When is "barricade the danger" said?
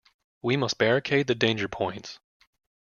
0.79-1.67